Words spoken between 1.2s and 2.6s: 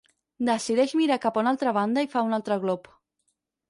cap a una altra banda i fa un